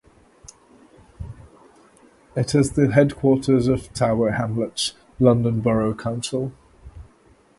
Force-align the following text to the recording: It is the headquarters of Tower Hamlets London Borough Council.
It 2.35 2.55
is 2.55 2.71
the 2.71 2.91
headquarters 2.91 3.67
of 3.67 3.93
Tower 3.93 4.31
Hamlets 4.31 4.93
London 5.19 5.59
Borough 5.61 5.93
Council. 5.93 6.51